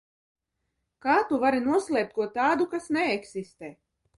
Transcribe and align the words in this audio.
Kā 1.07 1.17
tu 1.31 1.39
vari 1.45 1.61
noslēpt 1.67 2.17
ko 2.17 2.27
tādu, 2.41 2.67
kas 2.73 2.89
neeksistē? 2.99 3.71